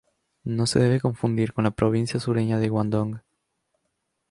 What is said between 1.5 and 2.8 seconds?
con la provincia sureña de